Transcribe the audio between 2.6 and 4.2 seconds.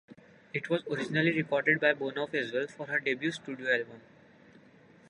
for her debut studio album.